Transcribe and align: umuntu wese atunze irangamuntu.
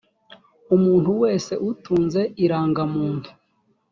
umuntu 0.75 1.09
wese 1.21 1.51
atunze 1.69 2.21
irangamuntu. 2.43 3.29